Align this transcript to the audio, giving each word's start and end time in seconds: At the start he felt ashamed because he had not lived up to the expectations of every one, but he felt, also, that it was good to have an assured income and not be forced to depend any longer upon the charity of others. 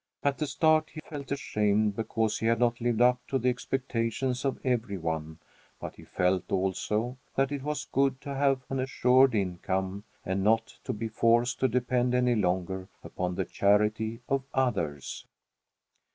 At 0.23 0.39
the 0.39 0.47
start 0.47 0.89
he 0.95 0.99
felt 0.99 1.31
ashamed 1.31 1.95
because 1.95 2.39
he 2.39 2.47
had 2.47 2.57
not 2.57 2.81
lived 2.81 3.01
up 3.01 3.19
to 3.27 3.37
the 3.37 3.49
expectations 3.51 4.43
of 4.43 4.59
every 4.65 4.97
one, 4.97 5.37
but 5.79 5.95
he 5.97 6.05
felt, 6.05 6.51
also, 6.51 7.19
that 7.35 7.51
it 7.51 7.61
was 7.61 7.85
good 7.85 8.19
to 8.21 8.33
have 8.33 8.63
an 8.71 8.79
assured 8.79 9.35
income 9.35 10.03
and 10.25 10.43
not 10.43 10.79
be 10.97 11.07
forced 11.07 11.59
to 11.59 11.67
depend 11.67 12.15
any 12.15 12.33
longer 12.33 12.87
upon 13.03 13.35
the 13.35 13.45
charity 13.45 14.21
of 14.27 14.41
others. 14.55 15.27